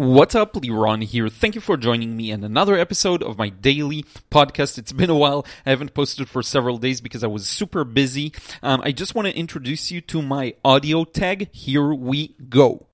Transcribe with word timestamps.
What's 0.00 0.34
up, 0.34 0.54
Liron 0.54 1.04
here. 1.04 1.28
Thank 1.28 1.54
you 1.54 1.60
for 1.60 1.76
joining 1.76 2.16
me 2.16 2.30
in 2.30 2.42
another 2.42 2.74
episode 2.78 3.22
of 3.22 3.36
my 3.36 3.50
daily 3.50 4.06
podcast. 4.30 4.78
It's 4.78 4.92
been 4.92 5.10
a 5.10 5.14
while. 5.14 5.44
I 5.66 5.68
haven't 5.68 5.92
posted 5.92 6.26
for 6.26 6.42
several 6.42 6.78
days 6.78 7.02
because 7.02 7.22
I 7.22 7.26
was 7.26 7.46
super 7.46 7.84
busy. 7.84 8.32
Um, 8.62 8.80
I 8.82 8.92
just 8.92 9.14
want 9.14 9.28
to 9.28 9.36
introduce 9.36 9.90
you 9.90 10.00
to 10.00 10.22
my 10.22 10.54
audio 10.64 11.04
tag. 11.04 11.52
Here 11.52 11.92
we 11.92 12.34
go. 12.48 12.86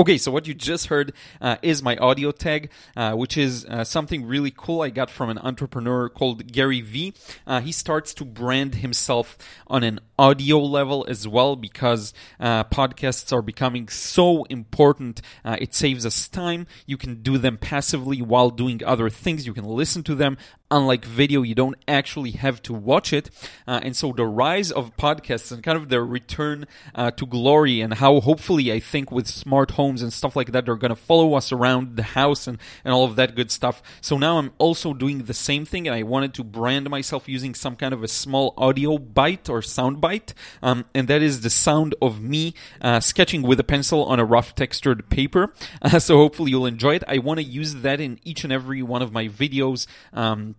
Okay, 0.00 0.16
so 0.16 0.32
what 0.32 0.46
you 0.46 0.54
just 0.54 0.86
heard 0.86 1.12
uh, 1.42 1.56
is 1.60 1.82
my 1.82 1.94
audio 1.98 2.30
tag, 2.30 2.70
uh, 2.96 3.12
which 3.12 3.36
is 3.36 3.66
uh, 3.66 3.84
something 3.84 4.24
really 4.24 4.50
cool 4.50 4.80
I 4.80 4.88
got 4.88 5.10
from 5.10 5.28
an 5.28 5.36
entrepreneur 5.36 6.08
called 6.08 6.50
Gary 6.50 6.80
Vee. 6.80 7.12
Uh, 7.46 7.60
he 7.60 7.70
starts 7.70 8.14
to 8.14 8.24
brand 8.24 8.76
himself 8.76 9.36
on 9.66 9.84
an 9.84 10.00
audio 10.18 10.58
level 10.58 11.04
as 11.06 11.28
well 11.28 11.54
because 11.54 12.14
uh, 12.38 12.64
podcasts 12.64 13.30
are 13.30 13.42
becoming 13.42 13.88
so 13.88 14.44
important. 14.44 15.20
Uh, 15.44 15.58
it 15.60 15.74
saves 15.74 16.06
us 16.06 16.28
time. 16.28 16.66
You 16.86 16.96
can 16.96 17.20
do 17.22 17.36
them 17.36 17.58
passively 17.58 18.22
while 18.22 18.48
doing 18.48 18.82
other 18.82 19.10
things. 19.10 19.46
You 19.46 19.52
can 19.52 19.64
listen 19.64 20.02
to 20.04 20.14
them 20.14 20.38
unlike 20.70 21.04
video, 21.04 21.42
you 21.42 21.54
don't 21.54 21.76
actually 21.88 22.32
have 22.32 22.62
to 22.62 22.72
watch 22.72 23.12
it. 23.12 23.30
Uh, 23.66 23.80
and 23.82 23.96
so 23.96 24.12
the 24.12 24.26
rise 24.26 24.70
of 24.70 24.96
podcasts 24.96 25.50
and 25.50 25.62
kind 25.62 25.76
of 25.76 25.88
their 25.88 26.04
return 26.04 26.66
uh, 26.94 27.10
to 27.12 27.26
glory 27.26 27.80
and 27.80 27.94
how 27.94 28.20
hopefully 28.20 28.72
I 28.72 28.80
think 28.80 29.10
with 29.10 29.26
smart 29.26 29.72
homes 29.72 30.02
and 30.02 30.12
stuff 30.12 30.36
like 30.36 30.52
that, 30.52 30.66
they're 30.66 30.76
going 30.76 30.90
to 30.90 30.96
follow 30.96 31.34
us 31.34 31.52
around 31.52 31.96
the 31.96 32.02
house 32.02 32.46
and, 32.46 32.58
and 32.84 32.94
all 32.94 33.04
of 33.04 33.16
that 33.16 33.34
good 33.34 33.50
stuff. 33.50 33.82
So 34.00 34.16
now 34.16 34.38
I'm 34.38 34.52
also 34.58 34.94
doing 34.94 35.24
the 35.24 35.34
same 35.34 35.64
thing 35.64 35.86
and 35.86 35.94
I 35.94 36.02
wanted 36.02 36.34
to 36.34 36.44
brand 36.44 36.88
myself 36.88 37.28
using 37.28 37.54
some 37.54 37.76
kind 37.76 37.92
of 37.92 38.02
a 38.02 38.08
small 38.08 38.54
audio 38.56 38.98
bite 38.98 39.48
or 39.48 39.62
sound 39.62 40.00
bite. 40.00 40.34
Um, 40.62 40.84
and 40.94 41.08
that 41.08 41.22
is 41.22 41.40
the 41.40 41.50
sound 41.50 41.94
of 42.00 42.20
me 42.20 42.54
uh, 42.80 43.00
sketching 43.00 43.42
with 43.42 43.58
a 43.58 43.64
pencil 43.64 44.04
on 44.04 44.20
a 44.20 44.24
rough 44.24 44.54
textured 44.54 45.08
paper. 45.10 45.52
so 45.98 46.18
hopefully 46.18 46.50
you'll 46.50 46.66
enjoy 46.66 46.94
it. 46.96 47.04
I 47.08 47.18
want 47.18 47.38
to 47.38 47.44
use 47.44 47.76
that 47.76 48.00
in 48.00 48.20
each 48.24 48.44
and 48.44 48.52
every 48.52 48.82
one 48.82 49.02
of 49.02 49.12
my 49.12 49.28
videos. 49.28 49.86
Um, 50.12 50.54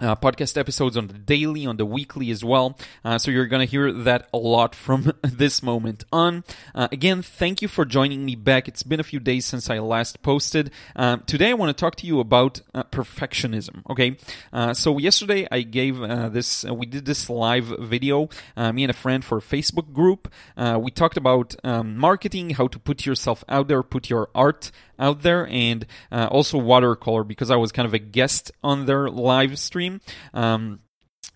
uh, 0.00 0.16
podcast 0.16 0.58
episodes 0.58 0.96
on 0.96 1.06
the 1.06 1.14
daily, 1.14 1.66
on 1.66 1.76
the 1.76 1.86
weekly 1.86 2.30
as 2.30 2.44
well. 2.44 2.76
Uh, 3.04 3.18
so 3.18 3.30
you're 3.30 3.46
going 3.46 3.64
to 3.64 3.70
hear 3.70 3.92
that 3.92 4.28
a 4.32 4.38
lot 4.38 4.74
from 4.84 5.12
this 5.22 5.62
moment 5.62 6.04
on. 6.12 6.44
Uh, 6.74 6.88
again, 6.92 7.22
thank 7.22 7.62
you 7.62 7.68
for 7.68 7.84
joining 7.84 8.24
me 8.24 8.34
back. 8.34 8.68
It's 8.68 8.82
been 8.82 9.00
a 9.00 9.04
few 9.04 9.20
days 9.20 9.46
since 9.46 9.70
I 9.70 9.78
last 9.78 10.22
posted. 10.22 10.70
Um, 10.96 11.22
today, 11.26 11.50
I 11.50 11.54
want 11.54 11.76
to 11.76 11.80
talk 11.80 11.96
to 11.96 12.06
you 12.06 12.20
about 12.20 12.60
uh, 12.74 12.82
perfectionism. 12.84 13.82
Okay, 13.90 14.16
uh, 14.52 14.74
so 14.74 14.98
yesterday 14.98 15.46
I 15.50 15.62
gave 15.62 16.02
uh, 16.02 16.28
this. 16.28 16.64
we 16.64 16.86
did 16.86 17.04
this 17.06 17.30
live 17.30 17.66
video. 17.78 18.28
me 18.56 18.84
and 18.84 18.90
a 18.90 18.94
friend 18.94 19.24
for 19.24 19.38
a 19.38 19.42
Facebook 19.42 19.92
group. 19.92 20.32
we 20.56 20.90
talked 20.90 21.16
about 21.16 21.54
um, 21.64 21.96
marketing, 21.96 22.50
how 22.50 22.66
to 22.66 22.78
put 22.78 23.06
yourself 23.06 23.44
out 23.48 23.68
there, 23.68 23.82
put 23.82 24.10
your 24.10 24.28
art 24.34 24.70
out 24.98 25.22
there, 25.22 25.46
and 25.48 25.86
also 26.10 26.58
watercolor 26.58 27.24
because 27.24 27.50
I 27.50 27.56
was 27.56 27.72
kind 27.72 27.86
of 27.86 27.94
a 27.94 27.98
guest 27.98 28.52
on 28.62 28.86
their 28.86 29.08
live 29.08 29.58
stream 29.58 29.83
stream. 29.84 30.00
Um, 30.32 30.80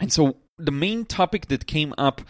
and 0.01 0.13
so 0.13 0.37
the 0.59 0.73
main 0.73 1.05
topic 1.05 1.47
that 1.49 1.67
came 1.67 1.95
up 1.99 2.21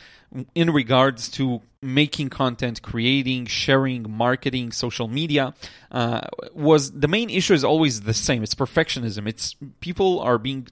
in 0.55 0.71
regards 0.71 1.31
to 1.31 1.63
making 1.81 2.29
content, 2.29 2.83
creating, 2.83 3.47
sharing, 3.47 4.11
marketing, 4.11 4.73
social 4.73 5.09
media, 5.09 5.55
uh, 5.91 6.23
was 6.53 6.93
the 6.93 7.09
main 7.09 7.31
issue 7.31 7.55
is 7.55 7.65
always 7.65 8.03
the 8.03 8.15
same. 8.15 8.43
It's 8.43 8.55
perfectionism. 8.55 9.27
It's 9.27 9.57
people 9.81 10.21
are 10.21 10.39
being 10.39 10.69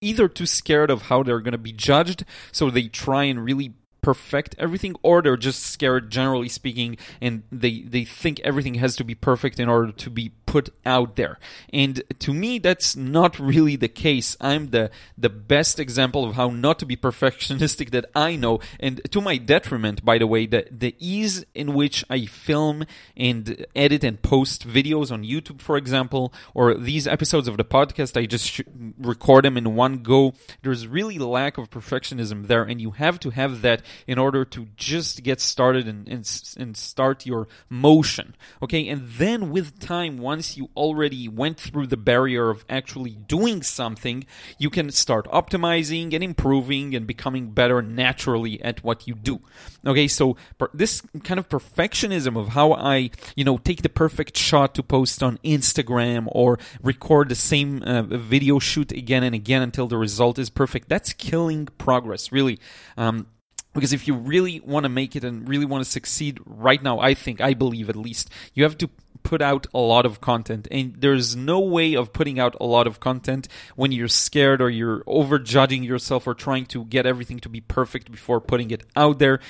either 0.00 0.28
too 0.28 0.46
scared 0.46 0.90
of 0.90 1.02
how 1.02 1.22
they're 1.22 1.40
going 1.40 1.52
to 1.52 1.58
be 1.58 1.72
judged, 1.72 2.24
so 2.52 2.70
they 2.70 2.88
try 2.88 3.24
and 3.24 3.44
really 3.44 3.74
perfect 4.02 4.54
everything 4.56 4.94
or 5.02 5.20
they're 5.20 5.36
just 5.36 5.64
scared 5.64 6.10
generally 6.12 6.48
speaking 6.48 6.96
and 7.20 7.42
they 7.50 7.80
they 7.80 8.04
think 8.04 8.38
everything 8.44 8.74
has 8.74 8.94
to 8.94 9.02
be 9.02 9.16
perfect 9.16 9.58
in 9.58 9.68
order 9.68 9.90
to 9.90 10.08
be 10.08 10.30
put 10.56 10.70
out 10.86 11.16
there. 11.16 11.38
And 11.82 12.02
to 12.20 12.32
me, 12.32 12.58
that's 12.58 12.96
not 12.96 13.38
really 13.38 13.76
the 13.76 13.92
case. 14.06 14.38
I'm 14.40 14.70
the, 14.76 14.90
the 15.18 15.28
best 15.28 15.78
example 15.78 16.24
of 16.24 16.34
how 16.34 16.48
not 16.48 16.78
to 16.78 16.86
be 16.86 16.96
perfectionistic 16.96 17.90
that 17.90 18.06
I 18.14 18.36
know. 18.36 18.60
And 18.80 18.94
to 19.10 19.20
my 19.20 19.36
detriment, 19.36 20.02
by 20.02 20.16
the 20.16 20.26
way, 20.26 20.46
the, 20.46 20.62
the 20.70 20.94
ease 20.98 21.44
in 21.54 21.74
which 21.74 22.04
I 22.08 22.24
film 22.24 22.86
and 23.18 23.66
edit 23.74 24.02
and 24.02 24.16
post 24.22 24.66
videos 24.66 25.12
on 25.12 25.24
YouTube, 25.24 25.60
for 25.60 25.76
example, 25.76 26.32
or 26.54 26.72
these 26.72 27.06
episodes 27.06 27.48
of 27.48 27.58
the 27.58 27.64
podcast, 27.64 28.18
I 28.18 28.24
just 28.24 28.46
sh- 28.46 28.62
record 28.98 29.44
them 29.44 29.58
in 29.58 29.74
one 29.74 29.98
go. 29.98 30.32
There's 30.62 30.86
really 30.86 31.18
lack 31.18 31.58
of 31.58 31.68
perfectionism 31.68 32.46
there. 32.46 32.62
And 32.62 32.80
you 32.80 32.92
have 32.92 33.20
to 33.20 33.30
have 33.30 33.60
that 33.60 33.82
in 34.06 34.16
order 34.18 34.42
to 34.54 34.68
just 34.76 35.22
get 35.22 35.38
started 35.42 35.86
and, 35.86 36.08
and, 36.08 36.24
and 36.56 36.74
start 36.76 37.26
your 37.26 37.46
motion. 37.68 38.34
Okay. 38.62 38.88
And 38.88 39.02
then 39.18 39.50
with 39.50 39.78
time, 39.78 40.16
once 40.16 40.45
once 40.46 40.56
you 40.56 40.70
already 40.76 41.28
went 41.28 41.58
through 41.58 41.88
the 41.88 41.96
barrier 41.96 42.50
of 42.50 42.64
actually 42.68 43.10
doing 43.26 43.62
something, 43.62 44.24
you 44.58 44.70
can 44.70 44.90
start 44.92 45.26
optimizing 45.32 46.14
and 46.14 46.22
improving 46.22 46.94
and 46.94 47.04
becoming 47.04 47.50
better 47.50 47.82
naturally 47.82 48.62
at 48.62 48.84
what 48.84 49.08
you 49.08 49.14
do. 49.14 49.40
Okay, 49.84 50.06
so 50.06 50.36
per- 50.56 50.70
this 50.72 51.02
kind 51.24 51.40
of 51.40 51.48
perfectionism 51.48 52.38
of 52.38 52.48
how 52.48 52.74
I, 52.74 53.10
you 53.34 53.44
know, 53.44 53.58
take 53.58 53.82
the 53.82 53.88
perfect 53.88 54.36
shot 54.36 54.74
to 54.76 54.82
post 54.84 55.20
on 55.20 55.38
Instagram 55.38 56.28
or 56.30 56.58
record 56.80 57.28
the 57.28 57.34
same 57.34 57.82
uh, 57.82 58.02
video 58.02 58.60
shoot 58.60 58.92
again 58.92 59.24
and 59.24 59.34
again 59.34 59.62
until 59.62 59.88
the 59.88 59.96
result 59.96 60.38
is 60.38 60.48
perfect, 60.48 60.88
that's 60.88 61.12
killing 61.12 61.66
progress, 61.76 62.30
really. 62.30 62.60
Um, 62.96 63.26
because 63.76 63.92
if 63.92 64.08
you 64.08 64.14
really 64.14 64.60
want 64.60 64.84
to 64.84 64.88
make 64.88 65.14
it 65.14 65.22
and 65.22 65.48
really 65.48 65.64
want 65.64 65.84
to 65.84 65.90
succeed 65.90 66.40
right 66.44 66.82
now, 66.82 66.98
I 66.98 67.14
think, 67.14 67.40
I 67.40 67.54
believe 67.54 67.88
at 67.88 67.96
least, 67.96 68.30
you 68.54 68.64
have 68.64 68.76
to 68.78 68.90
put 69.22 69.42
out 69.42 69.66
a 69.74 69.78
lot 69.78 70.06
of 70.06 70.20
content. 70.20 70.68
And 70.70 70.94
there's 70.98 71.34
no 71.34 71.58
way 71.58 71.94
of 71.94 72.12
putting 72.12 72.38
out 72.38 72.56
a 72.60 72.64
lot 72.64 72.86
of 72.86 73.00
content 73.00 73.48
when 73.74 73.90
you're 73.92 74.08
scared 74.08 74.62
or 74.62 74.70
you're 74.70 75.02
over 75.06 75.38
judging 75.38 75.82
yourself 75.82 76.26
or 76.26 76.34
trying 76.34 76.66
to 76.66 76.84
get 76.84 77.06
everything 77.06 77.40
to 77.40 77.48
be 77.48 77.60
perfect 77.60 78.10
before 78.10 78.40
putting 78.40 78.70
it 78.70 78.84
out 78.94 79.18
there. 79.18 79.40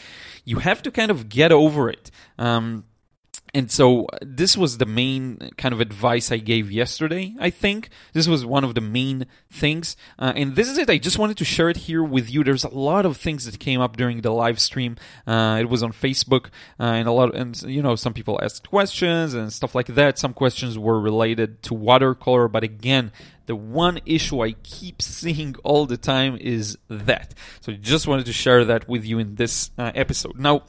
You 0.44 0.58
have 0.58 0.82
to 0.82 0.90
kind 0.90 1.10
of 1.10 1.28
get 1.28 1.52
over 1.52 1.90
it. 1.90 2.10
Um, 2.38 2.84
and 3.56 3.70
so 3.70 4.04
uh, 4.04 4.18
this 4.20 4.54
was 4.54 4.76
the 4.76 4.84
main 4.84 5.50
kind 5.56 5.72
of 5.72 5.80
advice 5.80 6.30
I 6.30 6.36
gave 6.36 6.70
yesterday. 6.70 7.34
I 7.40 7.48
think 7.48 7.88
this 8.12 8.28
was 8.28 8.44
one 8.44 8.64
of 8.64 8.74
the 8.74 8.82
main 8.82 9.24
things, 9.50 9.96
uh, 10.18 10.34
and 10.36 10.56
this 10.56 10.68
is 10.68 10.76
it. 10.76 10.90
I 10.90 10.98
just 10.98 11.18
wanted 11.18 11.38
to 11.38 11.46
share 11.46 11.70
it 11.70 11.78
here 11.88 12.04
with 12.04 12.30
you. 12.30 12.44
There's 12.44 12.64
a 12.64 12.68
lot 12.68 13.06
of 13.06 13.16
things 13.16 13.46
that 13.46 13.58
came 13.58 13.80
up 13.80 13.96
during 13.96 14.20
the 14.20 14.30
live 14.30 14.60
stream. 14.60 14.98
Uh, 15.26 15.56
it 15.58 15.70
was 15.70 15.82
on 15.82 15.92
Facebook, 15.92 16.48
uh, 16.78 17.00
and 17.00 17.08
a 17.08 17.12
lot, 17.12 17.34
and 17.34 17.60
you 17.62 17.80
know, 17.80 17.96
some 17.96 18.12
people 18.12 18.38
asked 18.42 18.68
questions 18.68 19.32
and 19.32 19.50
stuff 19.50 19.74
like 19.74 19.86
that. 19.86 20.18
Some 20.18 20.34
questions 20.34 20.78
were 20.78 21.00
related 21.00 21.62
to 21.62 21.72
watercolor, 21.72 22.48
but 22.48 22.62
again, 22.62 23.10
the 23.46 23.56
one 23.56 24.00
issue 24.04 24.44
I 24.44 24.52
keep 24.52 25.00
seeing 25.22 25.56
all 25.64 25.86
the 25.86 25.96
time 25.96 26.36
is 26.38 26.76
that. 26.88 27.32
So 27.62 27.72
I 27.72 27.76
just 27.76 28.06
wanted 28.06 28.26
to 28.26 28.34
share 28.34 28.66
that 28.66 28.86
with 28.86 29.06
you 29.06 29.18
in 29.18 29.36
this 29.36 29.70
uh, 29.78 29.92
episode. 29.94 30.38
Now 30.38 30.64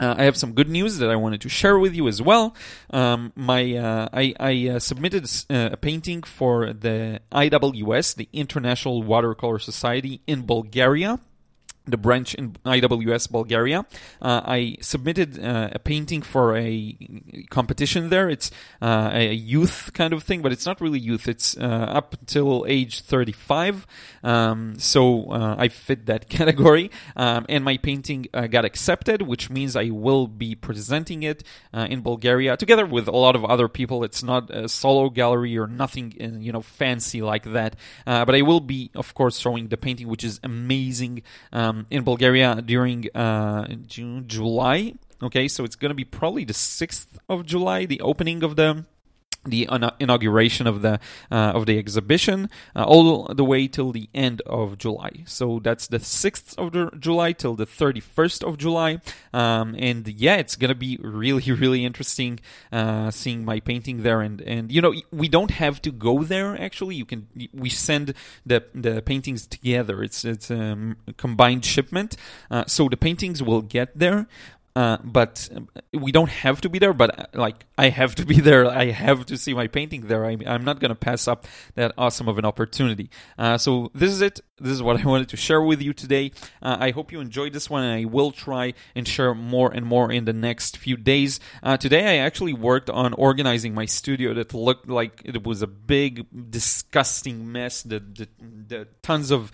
uh, 0.00 0.14
I 0.16 0.24
have 0.24 0.36
some 0.36 0.52
good 0.52 0.68
news 0.68 0.98
that 0.98 1.10
I 1.10 1.16
wanted 1.16 1.40
to 1.42 1.48
share 1.48 1.78
with 1.78 1.94
you 1.94 2.08
as 2.08 2.22
well. 2.22 2.54
Um, 2.90 3.32
my 3.34 3.74
uh, 3.76 4.08
I, 4.12 4.34
I 4.38 4.68
uh, 4.68 4.78
submitted 4.78 5.24
uh, 5.50 5.70
a 5.72 5.76
painting 5.76 6.22
for 6.22 6.72
the 6.72 7.20
IWS, 7.32 8.16
the 8.16 8.28
International 8.32 9.02
Watercolor 9.02 9.58
Society 9.58 10.22
in 10.26 10.42
Bulgaria 10.42 11.20
the 11.90 11.96
branch 11.96 12.34
in 12.34 12.52
IWS 12.64 13.30
Bulgaria. 13.30 13.86
Uh, 14.20 14.40
I 14.44 14.76
submitted 14.80 15.42
uh, 15.42 15.70
a 15.72 15.78
painting 15.78 16.22
for 16.22 16.56
a 16.56 16.96
competition 17.50 18.10
there. 18.10 18.28
It's 18.28 18.50
uh, 18.82 19.10
a 19.12 19.32
youth 19.32 19.90
kind 19.94 20.12
of 20.12 20.22
thing, 20.22 20.42
but 20.42 20.52
it's 20.52 20.66
not 20.66 20.80
really 20.80 20.98
youth. 20.98 21.28
It's 21.28 21.56
uh, 21.56 21.86
up 21.98 22.16
until 22.20 22.64
age 22.68 23.00
35. 23.02 23.86
Um, 24.22 24.78
so 24.78 25.30
uh, 25.30 25.56
I 25.58 25.68
fit 25.68 26.06
that 26.06 26.28
category. 26.38 26.90
Um, 27.16 27.46
and 27.48 27.64
my 27.64 27.76
painting 27.76 28.26
uh, 28.34 28.46
got 28.46 28.64
accepted, 28.64 29.22
which 29.22 29.50
means 29.50 29.76
I 29.76 29.90
will 29.90 30.26
be 30.26 30.54
presenting 30.54 31.22
it 31.22 31.42
in 31.72 32.00
Bulgaria 32.00 32.56
together 32.56 32.86
with 32.86 33.06
a 33.06 33.16
lot 33.16 33.36
of 33.36 33.44
other 33.44 33.68
people. 33.68 34.02
It's 34.02 34.22
not 34.22 34.50
a 34.50 34.68
solo 34.68 35.10
gallery 35.10 35.56
or 35.56 35.66
nothing, 35.66 36.12
you 36.40 36.52
know, 36.52 36.60
fancy 36.60 37.22
like 37.22 37.44
that. 37.52 37.76
but 38.04 38.34
I 38.34 38.42
will 38.42 38.60
be, 38.60 38.90
of 38.94 39.14
course, 39.14 39.38
showing 39.38 39.68
the 39.68 39.76
painting, 39.76 40.08
which 40.08 40.24
is 40.24 40.40
amazing. 40.42 41.22
Um, 41.52 41.77
um, 41.78 41.86
in 41.90 42.04
Bulgaria 42.04 42.62
during 42.64 43.08
uh, 43.14 43.66
June, 43.86 44.24
July. 44.26 44.94
Okay, 45.22 45.48
so 45.48 45.64
it's 45.64 45.76
going 45.76 45.90
to 45.90 45.94
be 45.94 46.04
probably 46.04 46.44
the 46.44 46.52
6th 46.54 47.08
of 47.28 47.44
July, 47.44 47.86
the 47.86 48.00
opening 48.00 48.42
of 48.42 48.56
the 48.56 48.84
the 49.44 49.68
inauguration 49.98 50.66
of 50.66 50.82
the 50.82 51.00
uh, 51.30 51.52
of 51.54 51.66
the 51.66 51.78
exhibition 51.78 52.50
uh, 52.76 52.84
all 52.84 53.32
the 53.34 53.44
way 53.44 53.66
till 53.66 53.92
the 53.92 54.08
end 54.14 54.42
of 54.42 54.78
July. 54.78 55.22
So 55.26 55.60
that's 55.62 55.86
the 55.86 55.98
6th 55.98 56.56
of 56.58 57.00
July 57.00 57.32
till 57.32 57.54
the 57.54 57.66
31st 57.66 58.46
of 58.46 58.58
July. 58.58 59.00
Um, 59.32 59.74
and 59.78 60.06
yeah, 60.08 60.36
it's 60.36 60.56
gonna 60.56 60.74
be 60.74 60.98
really 61.00 61.52
really 61.64 61.84
interesting 61.84 62.40
uh, 62.72 63.10
seeing 63.10 63.44
my 63.44 63.60
painting 63.60 64.02
there. 64.02 64.20
And 64.20 64.40
and 64.42 64.72
you 64.72 64.80
know 64.80 64.94
we 65.10 65.28
don't 65.28 65.52
have 65.52 65.80
to 65.82 65.92
go 65.92 66.22
there 66.22 66.60
actually. 66.60 66.96
You 66.96 67.04
can 67.04 67.28
we 67.52 67.68
send 67.68 68.14
the 68.44 68.64
the 68.74 69.02
paintings 69.02 69.46
together. 69.46 70.02
It's 70.02 70.24
it's 70.24 70.50
a 70.50 70.96
combined 71.16 71.64
shipment. 71.64 72.16
Uh, 72.50 72.64
so 72.66 72.88
the 72.88 72.96
paintings 72.96 73.42
will 73.42 73.62
get 73.62 73.98
there. 73.98 74.26
Uh, 74.78 74.96
but 75.02 75.48
we 75.92 76.12
don't 76.12 76.28
have 76.30 76.60
to 76.60 76.68
be 76.68 76.78
there. 76.78 76.92
But 76.92 77.18
uh, 77.18 77.26
like, 77.34 77.66
I 77.76 77.88
have 77.88 78.14
to 78.14 78.24
be 78.24 78.40
there. 78.48 78.64
I 78.70 78.92
have 78.92 79.26
to 79.26 79.36
see 79.36 79.52
my 79.52 79.66
painting 79.66 80.02
there. 80.06 80.24
I, 80.24 80.36
am 80.46 80.64
not 80.64 80.78
going 80.78 80.90
to 80.90 80.94
pass 80.94 81.26
up 81.26 81.48
that 81.74 81.92
awesome 81.98 82.28
of 82.28 82.38
an 82.38 82.44
opportunity. 82.44 83.10
Uh, 83.36 83.58
so 83.58 83.90
this 83.92 84.12
is 84.12 84.20
it. 84.20 84.40
This 84.60 84.72
is 84.72 84.80
what 84.80 85.00
I 85.00 85.04
wanted 85.12 85.30
to 85.30 85.36
share 85.36 85.60
with 85.60 85.82
you 85.82 85.92
today. 85.92 86.30
Uh, 86.62 86.76
I 86.78 86.92
hope 86.92 87.10
you 87.10 87.18
enjoyed 87.18 87.54
this 87.54 87.68
one, 87.68 87.82
and 87.82 87.92
I 87.92 88.04
will 88.04 88.30
try 88.30 88.74
and 88.94 89.06
share 89.08 89.34
more 89.34 89.72
and 89.72 89.84
more 89.84 90.12
in 90.12 90.26
the 90.26 90.32
next 90.32 90.76
few 90.76 90.96
days. 90.96 91.40
Uh, 91.60 91.76
today, 91.76 92.20
I 92.20 92.24
actually 92.24 92.52
worked 92.52 92.88
on 92.88 93.14
organizing 93.14 93.74
my 93.74 93.86
studio 93.86 94.32
that 94.34 94.54
looked 94.54 94.88
like 94.88 95.22
it 95.24 95.44
was 95.44 95.60
a 95.60 95.66
big, 95.66 96.26
disgusting 96.50 97.50
mess. 97.50 97.82
The, 97.82 97.98
the, 97.98 98.28
the 98.68 98.88
tons 99.02 99.32
of 99.32 99.50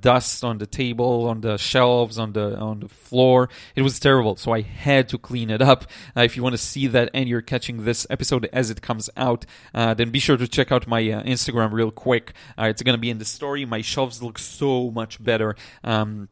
dust 0.00 0.42
on 0.42 0.58
the 0.58 0.66
table, 0.66 1.28
on 1.28 1.42
the 1.42 1.58
shelves, 1.58 2.18
on 2.18 2.32
the 2.32 2.56
on 2.56 2.80
the 2.80 2.88
floor. 2.88 3.50
It 3.76 3.82
was 3.82 4.00
terrible. 4.00 4.36
So 4.36 4.47
I 4.52 4.62
had 4.62 5.08
to 5.10 5.18
clean 5.18 5.50
it 5.50 5.62
up. 5.62 5.84
Uh, 6.16 6.22
if 6.22 6.36
you 6.36 6.42
want 6.42 6.54
to 6.54 6.58
see 6.58 6.86
that, 6.88 7.10
and 7.14 7.28
you're 7.28 7.42
catching 7.42 7.84
this 7.84 8.06
episode 8.10 8.48
as 8.52 8.70
it 8.70 8.82
comes 8.82 9.10
out, 9.16 9.44
uh, 9.74 9.94
then 9.94 10.10
be 10.10 10.18
sure 10.18 10.36
to 10.36 10.48
check 10.48 10.72
out 10.72 10.86
my 10.86 11.00
uh, 11.10 11.22
Instagram 11.22 11.72
real 11.72 11.90
quick. 11.90 12.32
Uh, 12.58 12.64
it's 12.64 12.82
going 12.82 12.94
to 12.94 13.00
be 13.00 13.10
in 13.10 13.18
the 13.18 13.24
story. 13.24 13.64
My 13.64 13.80
shelves 13.80 14.22
look 14.22 14.38
so 14.38 14.90
much 14.90 15.22
better. 15.22 15.56
Um, 15.84 16.28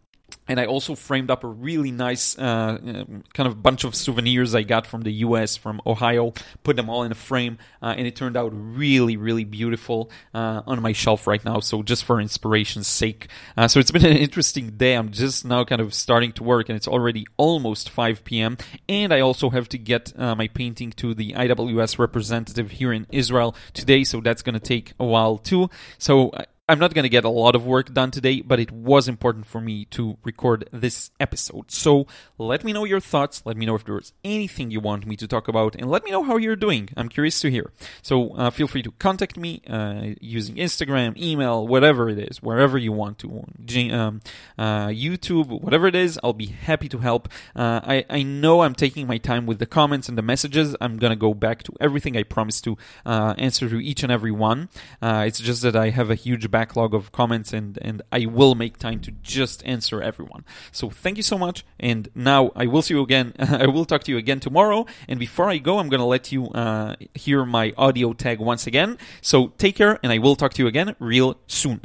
and 0.49 0.61
I 0.61 0.67
also 0.67 0.95
framed 0.95 1.31
up 1.31 1.45
a 1.45 1.49
really 1.49 1.91
nice 1.91 2.39
uh, 2.39 2.43
uh, 2.43 3.05
kind 3.35 3.47
of 3.47 3.63
bunch 3.63 3.85
of 3.85 3.95
souvenirs 3.95 4.55
I 4.55 4.63
got 4.63 4.87
from 4.87 5.03
the 5.03 5.13
U.S. 5.13 5.57
from 5.57 5.81
Ohio. 5.87 6.35
Put 6.63 6.77
them 6.77 6.89
all 6.89 7.03
in 7.03 7.13
a 7.13 7.17
frame, 7.17 7.59
uh, 7.83 7.95
and 7.97 8.07
it 8.07 8.15
turned 8.15 8.37
out 8.37 8.53
really, 8.55 9.17
really 9.17 9.45
beautiful 9.45 10.11
uh, 10.35 10.63
on 10.67 10.81
my 10.83 10.93
shelf 10.93 11.27
right 11.27 11.45
now. 11.45 11.61
So 11.61 11.83
just 11.83 12.05
for 12.05 12.21
inspiration's 12.21 12.87
sake, 12.87 13.29
uh, 13.57 13.69
so 13.69 13.81
it's 13.81 13.91
been 13.91 14.07
an 14.07 14.17
interesting 14.17 14.77
day. 14.77 14.95
I'm 14.95 15.11
just 15.11 15.45
now 15.45 15.65
kind 15.65 15.81
of 15.81 15.93
starting 15.95 16.33
to 16.33 16.45
work, 16.45 16.69
and 16.69 16.77
it's 16.77 16.89
already 16.89 17.27
almost 17.37 17.91
5 17.91 18.25
p.m. 18.25 18.57
And 18.89 19.13
I 19.13 19.21
also 19.21 19.51
have 19.51 19.69
to 19.71 19.79
get 19.79 20.13
uh, 20.19 20.35
my 20.35 20.49
painting 20.49 20.93
to 20.93 21.15
the 21.15 21.33
IWS 21.33 21.99
representative 21.99 22.73
here 22.73 22.93
in 22.93 23.07
Israel 23.11 23.57
today, 23.73 24.05
so 24.05 24.21
that's 24.21 24.43
going 24.43 24.55
to 24.55 24.61
take 24.61 24.93
a 25.01 25.05
while 25.05 25.39
too. 25.39 25.71
So 25.99 26.33
I'm 26.69 26.81
not 26.81 26.95
going 26.95 27.05
to 27.05 27.09
get 27.09 27.25
a 27.25 27.29
lot 27.29 27.55
of 27.55 27.65
work 27.65 27.95
done 27.95 28.11
today, 28.11 28.41
but 28.41 28.59
it 28.59 28.73
was 28.73 29.07
important 29.07 29.47
for 29.47 29.61
me 29.61 29.85
to 29.93 30.19
record 30.25 30.69
this 30.73 31.13
episode. 31.21 31.71
So 31.71 32.09
let 32.39 32.65
me 32.65 32.73
know 32.73 32.83
your 32.83 32.99
thoughts. 32.99 33.41
Let 33.45 33.57
me 33.57 33.67
know 33.67 33.77
if 33.77 33.85
there's 33.85 34.13
anything 34.25 34.73
you 34.73 34.81
want 34.81 35.07
me 35.07 35.15
to 35.15 35.29
talk 35.29 35.47
about, 35.47 35.77
and 35.77 35.89
let 35.89 36.03
me 36.03 36.11
know 36.11 36.25
how 36.25 36.37
you're 36.39 36.57
doing. 36.57 36.89
I'm 36.97 37.09
curious 37.09 37.41
to 37.43 37.53
hear. 37.53 37.71
So 38.03 38.35
uh, 38.35 38.51
feel 38.51 38.67
free 38.67 38.83
to 38.83 38.91
contact 38.99 39.37
me 39.37 39.63
uh, 39.69 40.15
using 40.21 40.57
Instagram, 40.57 41.17
email, 41.17 41.69
whatever 41.69 42.09
it 42.09 42.19
is, 42.19 42.43
wherever 42.43 42.77
you 42.77 42.91
want 42.91 43.21
to, 43.21 43.45
um, 43.93 44.21
uh, 44.59 44.89
YouTube, 44.89 45.63
whatever 45.63 45.87
it 45.87 45.95
is. 45.95 46.19
I'll 46.25 46.33
be 46.33 46.47
happy 46.47 46.89
to 46.89 46.99
help. 46.99 47.29
Uh, 47.55 47.81
I 47.85 48.05
I 48.11 48.23
know 48.25 48.63
I'm 48.63 48.75
taking 48.75 49.07
my 49.07 49.19
time 49.19 49.47
with 49.47 49.61
the 49.61 49.67
comments 49.67 50.09
and 50.09 50.19
the 50.19 50.23
messages. 50.23 50.75
I'm 50.81 50.97
gonna 50.97 51.15
go 51.15 51.33
back 51.33 51.63
to 51.63 51.73
everything 51.81 52.17
I 52.17 52.25
promised 52.25 52.65
to 52.65 52.77
uh, 53.05 53.35
answer 53.39 53.69
to 53.69 53.79
each 53.81 54.03
and 54.03 54.11
every 54.11 54.33
one. 54.33 54.69
Uh, 55.01 55.23
it's 55.29 55.39
just 55.39 55.63
that 55.63 55.77
I 55.77 55.91
have 55.91 56.11
a 56.11 56.17
huge 56.17 56.51
backlog 56.57 56.95
of 56.95 57.13
comments 57.13 57.53
and, 57.53 57.79
and 57.83 57.97
I 58.11 58.25
will 58.39 58.55
make 58.55 58.75
time 58.79 59.01
to 59.07 59.11
just 59.23 59.59
answer 59.67 60.01
everyone. 60.11 60.43
So 60.73 60.85
thank 60.89 61.19
you 61.21 61.23
so 61.23 61.37
much. 61.37 61.65
And 61.79 62.09
now 62.15 62.51
I 62.57 62.65
will 62.67 62.83
see 62.87 62.95
you 62.95 63.03
again. 63.03 63.35
I 63.39 63.67
will 63.67 63.85
talk 63.85 64.03
to 64.05 64.11
you 64.13 64.19
again 64.25 64.41
tomorrow. 64.41 64.87
And 65.07 65.19
before 65.21 65.49
I 65.51 65.59
go, 65.59 65.79
I'm 65.79 65.91
going 65.91 66.05
to 66.07 66.13
let 66.17 66.33
you 66.33 66.43
uh, 66.63 66.97
hear 67.15 67.45
my 67.45 67.67
audio 67.77 68.15
tag 68.15 68.39
once 68.53 68.67
again. 68.67 68.97
So 69.21 69.37
take 69.59 69.77
care 69.77 69.99
and 70.03 70.11
I 70.11 70.19
will 70.19 70.37
talk 70.37 70.55
to 70.55 70.63
you 70.63 70.69
again 70.69 70.97
real 70.99 71.31
soon. 71.47 71.79